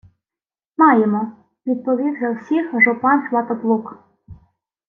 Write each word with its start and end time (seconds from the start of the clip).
—Маємо,— 0.77 1.31
відповів 1.67 2.19
за 2.19 2.31
всіх 2.31 2.71
жупан 2.83 3.27
Сватоплук. 3.29 3.97